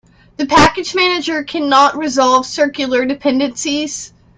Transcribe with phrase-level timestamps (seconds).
[0.37, 4.11] The package manager cannot resolve circular dependencies.